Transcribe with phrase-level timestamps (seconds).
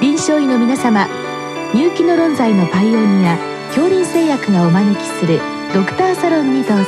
[0.00, 1.08] 臨床医の皆様
[1.74, 3.36] 入気の論剤のパイオニア
[3.74, 5.40] 恐林製薬がお招きする
[5.74, 6.84] ドクターサロンにどうぞ。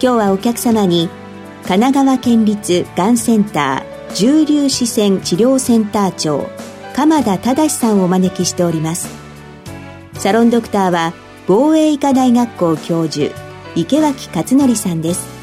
[0.00, 1.10] 今日はお客様に
[1.66, 6.48] 神奈川県立がんセンター重粒子線治療センター長
[6.94, 9.08] 鎌田忠さんをお招きしております。
[10.14, 11.12] サロンドクターは
[11.46, 13.34] 防衛医科大学校教授
[13.76, 15.33] 池脇勝則さんです。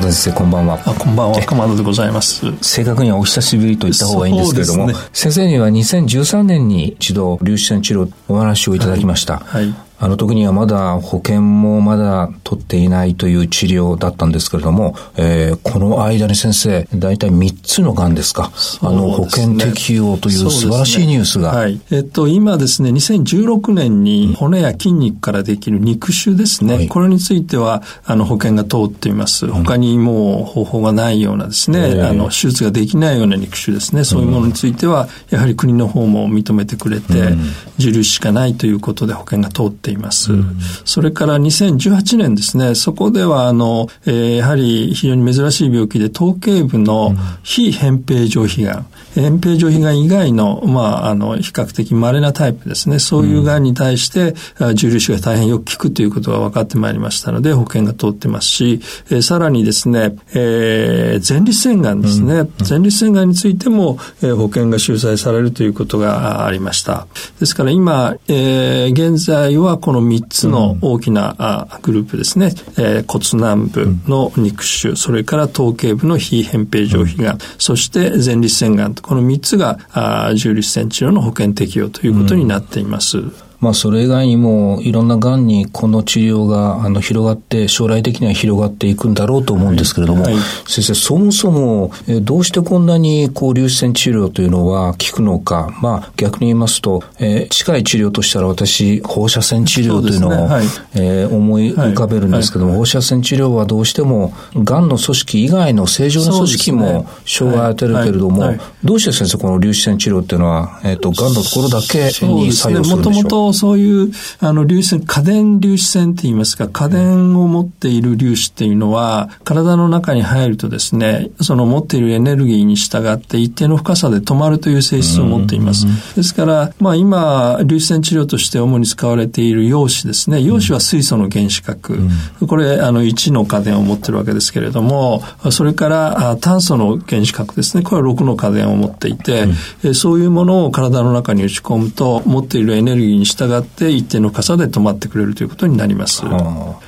[0.00, 0.80] 田先生こんばんは。
[0.84, 1.40] あこんばんは。
[1.44, 2.52] 鎌田でございます。
[2.62, 21.52] 正確にはお久しぶりと言った方がいいんですけれども、ね、先生には2013年に一度粒子線治療お話をいただきました、はい、はいあの時にはまだ保険もまだ取っていないという治療だったんですけれども、えー、この間に先生、大体3つの癌ですか、すね、あの保険適用という素晴らしいニュースが。
[21.52, 21.80] ね、はい。
[21.90, 29.48] えっと、今ですね、2016年に骨や筋肉からできる肉腫ですね、はい、これについては、あの保険が通っています。
[29.48, 37.40] 他にもう方法がないようなですね、うん、あの手術ができないような肉腫ですね、そういうものについては、やはり国の方も認めてくれて、うん、
[37.76, 40.32] 重粒子しかないということで保険が通っています。
[40.32, 54.34] うん、それから2018年ですね、そこでは、あの、えー、やはり非常に珍しい病気で、頭頸部の非扁平上皮がん、扁平上皮がん以外の、まあ、あの、比較的稀なタイプですね、そういうがんに対して、
[54.74, 67.06] 重粒子が大変よく効くということが分かってまいりましたので、保険が通ってますし、えー、さらにですね、えー、前立腺がんですね、前立腺がんについても、えー、保険が収載されるということがありました。
[67.38, 83.49] ですから今、えー、現在はこの3 3つの大きな、あグループですね、えー、骨軟部の肉腫、それから頭頸部の非扁平上皮がん、そして前立腺がんと、この3つがあ重粒子線治療の保険適用ということになっています。
[83.60, 90.34] まあ、それ以外にもいろんながんにこの治療があの広がって将来的には広がっていくんだろうと思うんですけれども、はい。
[90.34, 100.36] はい、先生そもそもえどうしてこんなにこう粒子線治療というのは効くのかまあ逆に言いますと、えー、近い治療としたら私放射線治療というのを、ね。
[100.36, 113.49] はい、えー、思い浮かべるんですけども、放射線治療はどうしてもがんの組織以外の正常な組織も障害を与えるけれども、どうして先生この粒子線治療っていうのは、えーと、とがんのところだけに作用するんでしょう？
[113.52, 125.86] そういう、あの、粒子線、家電粒子線って言いますか、家電を持っている粒子っていうのは、体の中に入るとですね、その持っているエネルギーに従って一定の深さで止まるという性質を持っています。
[126.16, 130.42] ですから、まあ今、粒子線治療として主に使われている陽子ですね。
[130.42, 131.98] 陽子は水素の原子核。
[132.46, 137.82] これ、あの、1の家電を持ってるわけですけれども、それから炭素の原子核ですね。
[137.82, 139.48] これは6の家電を持っていて、
[139.94, 146.22] そういうものを体の中に打ち込むと、持っているエネルギーに従ってって一定の傘で止まってくれるということになります。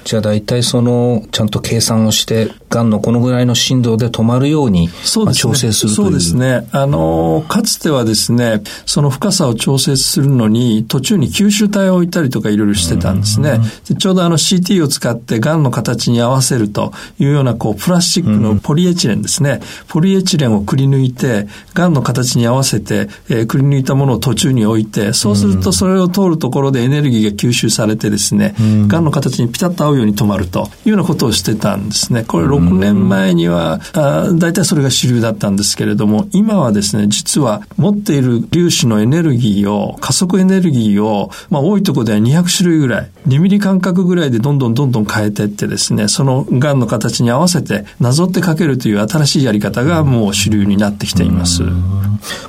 [0.04, 6.06] じゃあ大体その、ちゃんと計算をして、がんのこのぐらいの振動で止まるように、そうですね、調整するという。
[6.06, 6.68] そうですね。
[6.72, 13.60] あの、かつてはですね、その深さを調節するのに、途中に吸収体を置いたりとかいろいろしてたんですね。
[13.98, 19.60] ちょうどあの CT を使ってがんの形に合わせるというような、こう、プラスチックのポリエチレンですね。
[19.88, 28.54] ポリエチレンをくり抜いて、がんの形に合わせて、えー、くり抜いたものを途中に置いて、そうするとそれを通るところでエネルギーが吸収されてですね、
[28.86, 32.24] が、んの形にピタッと合うように止まるというようなことをしてたんですね。
[32.24, 51.62] これ6年前には、あ大体それが主流だったんですけれども、今はですね、実は持っている粒子のエネルギーを、加速エネルギーを、まあ多いところでは200種類ぐらい、2ミリ間隔ぐらいでどんどんどんどん変えていってですね、そのがんの形に合わせてなぞってかけるという新しいやり方がもう主流になってきています。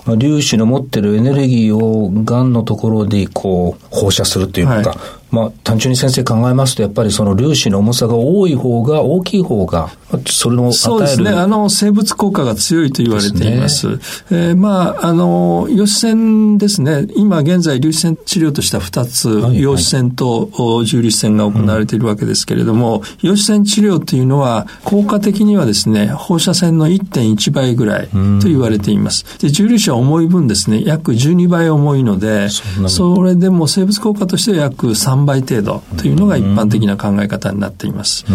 [0.06, 4.86] まあ、粒子の持ってるエネルギーをがんのところでこう放射するというか、はい。
[5.34, 9.90] まあ、単純に先生考えますと、やっぱりその粒子の重さが多い方が、大きい方が、
[10.28, 11.32] それのそうですね。
[11.32, 13.80] あの、生物効果が強いと言われています。
[13.80, 14.00] すね、
[14.30, 17.08] えー、まあ、あの、陽子線ですね。
[17.16, 28.08] 今現在、粒子線治療としては2つ、はいはい、陽子線と重粒子線が行われているわけですけれども、うん、陽子線治療というのは、効果的にはですね、放射線の1.1倍ぐらい
[28.40, 29.26] と言われています。
[29.40, 32.50] で、重粒子は重い分ですね、約12倍重いので、
[32.88, 38.26] それでも生物効果としては約3 3倍程度というのが一般的な考え方になっています。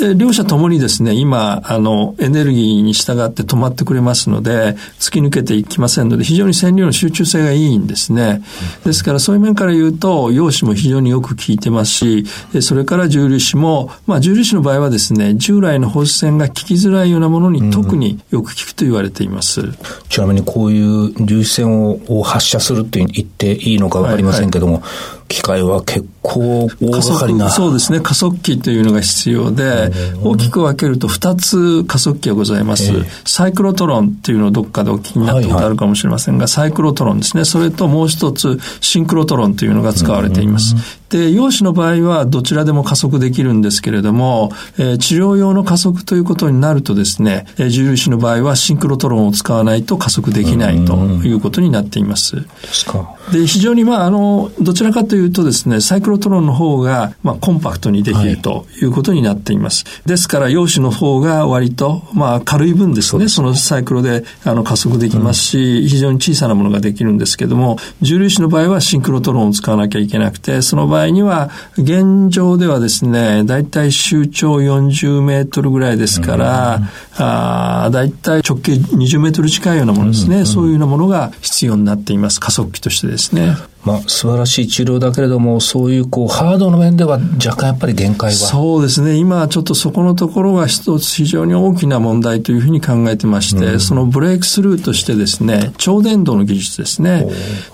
[0.00, 8.42] うん、両者ともにですね、今、あの、エネルギーに従って止まってくれますので、突き抜けていきませんので、非常に線量の集中性がいいんですね。
[8.84, 12.24] ですから、そういう面から言うと、陽子も非常によく効いてますし、
[12.60, 19.62] それから重粒子も、まあ、重粒子の場合はですね、従来の放射線が効きづらいようなものに特によく効くと言われています。
[20.08, 27.50] ちなみにこういう粒子線を発射するって言っていいのかわかりませんけども、はいはい機械は結構大掛かりな。
[27.50, 28.00] そうですね。
[28.00, 29.90] 加速器というのが必要で、
[30.22, 32.92] 大きく分けると2つ加速器がございます。
[33.24, 37.44] サイクロトロンっていうのをどっかでお聞きになったことあるかもしれませんが、はいはい、サイクロトロンですね。
[37.44, 40.74] それともう一つ、シンクロトロンというのが使われています。
[41.10, 52.36] で、陽子の場合はどちらでも加速できるんですけれども、えー、治療用の加速ということになるとですね、えー、重粒子の場合はシンクロトロンを使わないと加速できないということになっています。
[52.36, 53.16] ですか。
[53.32, 59.84] で、非常にまあ、あの、どちらかというとですね、サイクロトロンの方が、まあ、コンパクトにできるということになっています。
[59.84, 76.88] はい、ですから、陽子の方が割と、まあ、軽い分ですね、そのサイクロで、あの、加速できますし、うん、非常に小さなものができるんですけども、重粒子の場合はシンクロトロンを使わなきゃいけなくて、その場合には、現状ではですね、だいたい周長40メートルぐらいですから、うん、
[77.18, 82.40] あだいたい直径20メートル近いようなものですね、うんうん、そういうようなものが必要になっています。
[82.40, 83.56] 加速器としてですね。
[83.88, 97.26] まあ、素晴らしい治療だけれども、そういうこうハードの面では若干やっぱり限界はそうですね、今ちょっとそこのところが一つ非常に大きな問題というふうに考えてまして、うん、そのブレイクスルーとしてですね、超伝導の技術ですね、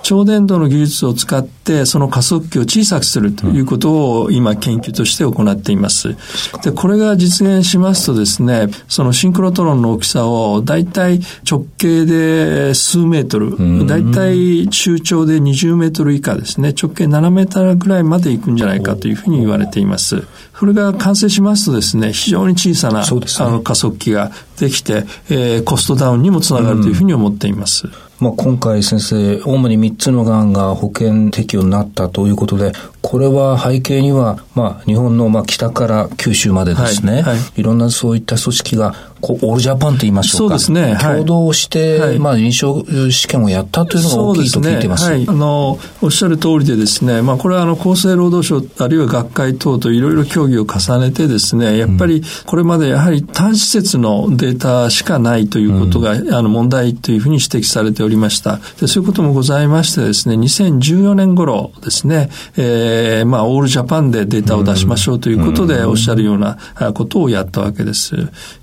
[0.02, 6.14] 超伝導の技術を使って、その加速器を小さくするということを今研究として行っています。
[6.62, 20.24] で、これが実現しますとですね、そのシンクロトロンの大きさを大体直径で数メートル、大体中長で20メートルトル以下ですね、直径7メートルぐらいまで行くんじゃないかというふうに言われています。
[20.56, 23.06] それが完成しますとですね、非常に小さな、ね、
[23.40, 27.86] あの加速器ができて、えー、コストダウンにもつながるというふうに思っています。
[27.86, 32.72] うんまあ、今回先生、主に3つのがんが保険適用になったということで、
[33.02, 40.58] これは背景には、まあ、日本のまあ北から九州までですね、はいはい、いろんなそういった組織が、こうオールジャパンと言いましょうか。
[40.58, 40.94] そうですね。
[40.94, 45.04] はい、共同して、はい、まあ、臨床試験をやったというのが大きいと聞いてます。
[45.04, 45.28] すね、はい。
[45.28, 58.60] あの、おっしゃる通りでですね、まあ、これはあの、厚生労働省、あるいは学会等といろいろ協議を重ねてですね、やっぱりこれまでやはり単施設のデータしかないということが、うん、あの、問題というふうに指摘されておりました。
[58.80, 66.58] でそういうこともございましてですね、2014年頃ですね、えー、まあ、オールジャパンでデータを出しましょうということでおっしゃるような
[66.94, 68.14] ことをやったわけです。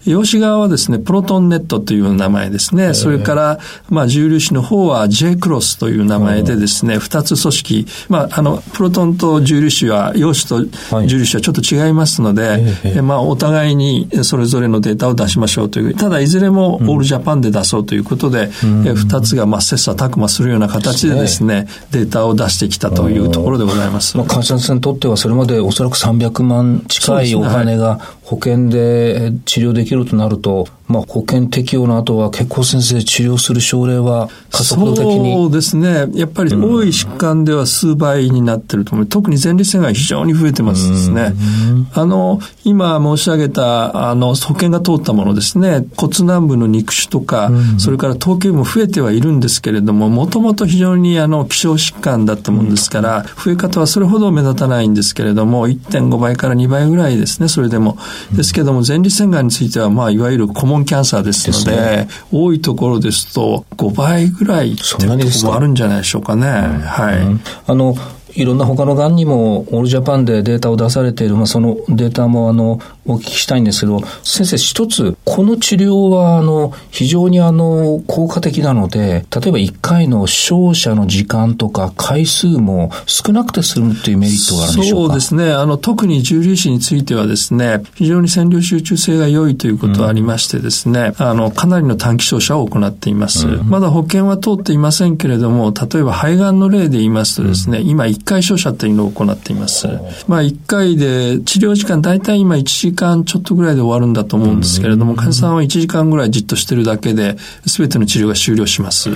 [0.06, 3.60] 用紙側はですね、プロトンネットという名前ですね、それから、
[3.90, 10.62] まあ、重粒子の方は J クロスという名前でですね、二つ組織、まあ、あの、プロトンと重粒子は、陽子と
[11.02, 24.18] 重粒子はちょっと違いますので、えまあ、お互いにそれぞれのデータを出しましょうという、ただいずれもオールジャパンで出そうということで、二つがまあ切磋琢磨するような形でですね、データを出してきたというところでございます。
[24.18, 27.36] まあ、患者さんにとってはそれまでおそらく300万近い。
[27.36, 28.00] お金が
[28.32, 35.34] 保険で治療できるとなると、まあ、保険適用の後は結構先生治療する症例は加速度的に。
[35.36, 36.08] そうですね。
[36.14, 41.34] やっぱり多い疾患では数倍になってると思う、特に前立腺がん非常に増えてますですね、
[41.94, 45.86] あの今申し上げたあの保険が通ったものですね。
[45.98, 57.50] 骨南部の肉腫とか、それから統計も増えてはいるんですけれどももともと非常にあの希少疾患だったものですから、増え方はそれほど目立たないんですけれども1.5倍から2倍ぐらいですね。
[57.50, 57.98] それでも、
[58.36, 66.48] ですけども前立腺がんについてはまあいわゆる顧問ンキャンサーですので、ね、多いところですと5倍ぐらいってもあるんじゃないでしょうかね。
[66.48, 67.18] はい。
[67.68, 67.96] あの
[68.34, 85.14] いろんな他のがんにもオールジャパンでデータを出されている、まあ、そのデータもあのお聞きしたいんですけど、先生一つ、この治療はあの非常にあの効果的なので、例えば1回の照射の時間とか回数も少なくて済むというメリットがあるんでしょうか？
[85.14, 85.52] そうですね。
[85.52, 93.48] あの特に重粒子についてはですね、非常に線量集中性が良いということがありましてですね、うん、あのかなりの短期照射を行っています。
[93.48, 99.88] うん、まだ保険は通っていませんけれども、例えば肺がんの例で言いますとですね、うん、今1回照射というのを行っています。
[100.28, 109.10] まあ1回で治療時間大体今1時間ちょっとぐらいで終わるんだと思うんですけれども、患者さんは1時間ぐらいじっとしてるだけで、全ての治療が終了します。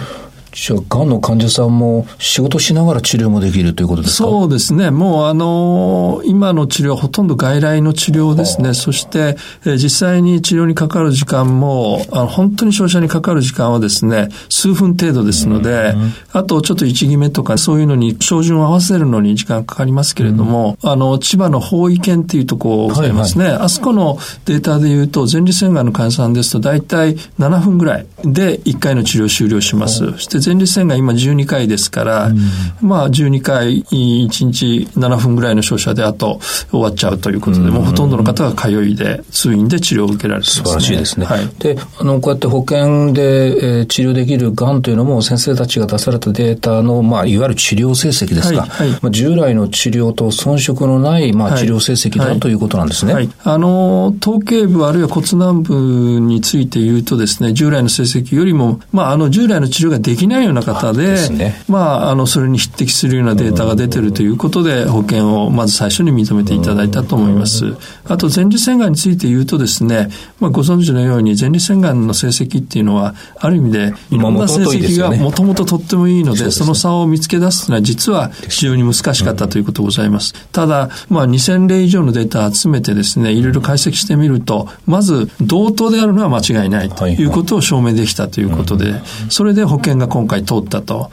[0.56, 4.30] じゃあ、がんの患者さんも仕事しながら治療もできるということですか？
[4.30, 4.90] そうですね。
[4.90, 8.74] もう、あの、今の治療はほとんど外来の治療ですね。
[8.74, 9.36] そして、
[9.66, 15.94] え実際に治療にかかる時間も、あの本当に照射にかかる時間はですね、数分程度ですので、
[16.32, 23.44] あとちょっと1決めとかそういうのに照準を合わせるのに時間かかりますけれども、あの、千葉の法医研っていうとこございますね。
[23.46, 30.12] はいはい、あそこのデータで言うと、前立腺がんの患者さんですと大体7分ぐらいで1回の治療終了します。
[30.14, 32.40] そして前立腺が今12回ですから、うん、
[32.82, 41.26] まあ12回1日7分ぐらいの照射であと終わっちゃうということで、もうほとんどの方が通いで通院で治療を受けられてます、ね、素晴らしいですね。
[41.26, 53.30] はい、で、あの、こうやって保険で、えー、治療できるがんというのも先生たちが出されたデータの、まあ、いわゆる治療成績ですが、はいはい、まあ、従来の治療と遜色のない、まあ、治療成績だ、ということなんですね。
[53.44, 67.76] あの、頭頸部あるいは骨軟部について言うとですね、従来の成績よりも、まあ、あの、従来の治療ができないような方で、ね、まあ、あの、それに匹敵するようなデータが出てるということで、保険をまず最初に認めていただいたと思います。
[68.06, 80.34] あと、前立腺がんについて言うとですね、まあ、ご存知のように前立腺がんの成績っていうのは、ある意味で、いろんな成績がもともととってもいいので、その差を見つけ出すのは実は非常に難しかったということございます。
[80.52, 91.12] ただ、まあ、2000例以上のデータを集めてですね、いろいろ解析してみると、まず、同等であるのは間違いないということを証明できたということで、それで保険が今回通ったと。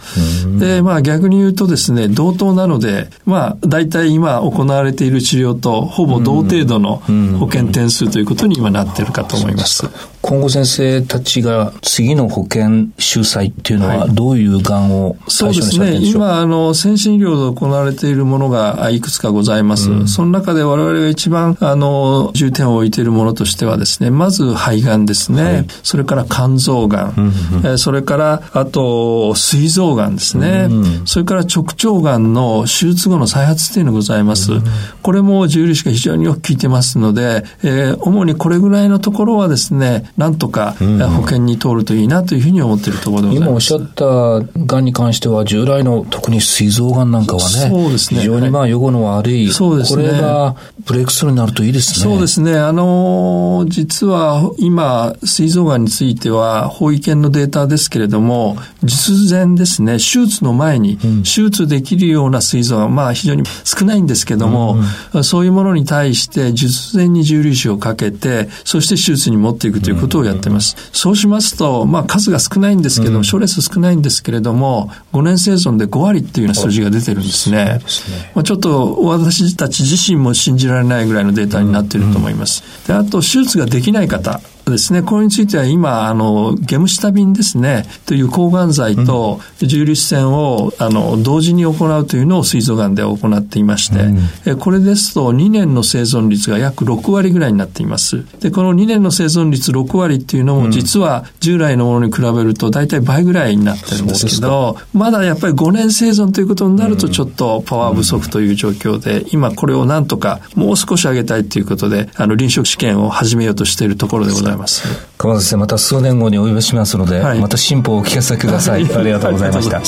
[0.58, 7.02] で、まあ逆に言うとですね、同等なので、まあ大体今行われている治療とほぼ同程度の
[7.38, 9.88] 保険点数ということに今なっているかと思います。
[10.22, 16.22] 今後先生たちが次の保険収載っていうのはどういうがんを対象にされてるんでしょう？
[16.22, 16.38] か、そうですね。
[16.38, 19.90] 今、あの、先進医療で行われているものがいくつかございます。
[19.90, 25.42] うん、その中で我々が一番、あの、重点を置いているものとしてはですね、まず肺がんですね。
[25.42, 27.14] はい、それから肝臓がん。
[27.16, 27.20] う
[27.66, 30.68] んうん、それから、あと、膵臓がんですね。
[30.70, 34.52] うん、それから直腸がんの手術後の再発っていうのがございます。
[34.52, 34.62] うん、
[35.02, 43.46] これも重粒子が非常によく効いてますので、えー、主にこれぐらいのところはですね、なんとか保険に通るといいなというふうに思っているところでございます。
[43.46, 48.20] 今おっしゃったがんに関しては、従来の特に膵臓がんなんかはね、そうですね。
[48.20, 50.54] 非常にまあ予後の悪い、そうですね、これが
[50.84, 52.12] ブレイクスルーになるといいですね。
[52.12, 52.58] そうですね。
[52.58, 64.78] あの、実は今、膵臓がんについては、法医研のデータですけれども、術前ですね、手術の前に、手術できるような膵臓が、まあ非常に少ないんですけども、
[65.14, 70.76] うん、そういうものに対して、術前に重粒子をかけて、そして手術に持っていくということをやってます。
[70.92, 77.80] そうしますと、まあ数が少ないんですけど、症例数少ないんですけれども、5年生存で5割っていうような数字が出てるんですね。
[77.86, 82.64] すねまあ、ちょっと私たち自身も信じられないぐらいのデータになっていると思います。
[82.86, 98.24] であと、手術ができない方、ですね、これについては今、あの、ゲムシタビンですね、という抗がん剤と重粒子線を、あの、同時に行うというのを膵臓がんで行っていまして、うん、これですと2年の生存率が約6割ぐらいになっています。
[98.40, 114.51] で、この2年の生存率6割っていうのも実は従来のものに比べると大体倍ぐらいになってるんですけど、まだやっぱり5年生存ということになるとちょっとパワー不足という状況で、今これをなんとかもう少し上げたいということで、あの、臨床試験を始めようとしているところでございます。
[114.52, 114.82] います。
[115.18, 118.84] 鎌田先生、また数年後にお呼びしますので、はい、また進歩をお聞かせください。
[118.94, 119.80] ありがとうございました。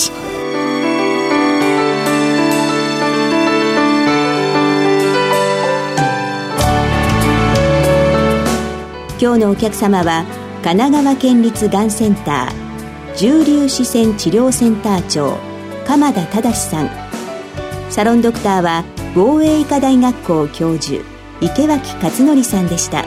[9.21, 10.27] 今日のお客様は
[10.63, 15.39] 神奈川県立がんセンター重粒子線治療センター長
[15.87, 16.91] 鎌田忠さん
[17.91, 21.03] サロンドクターは防衛医科大学校教授
[21.41, 23.07] 池脇勝則さんでした。